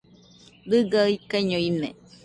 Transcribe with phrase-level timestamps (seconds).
[0.69, 1.89] Dɨga ikaiño ine